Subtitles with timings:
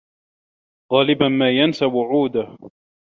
[0.93, 2.57] غالبا ما ينسى وعوده.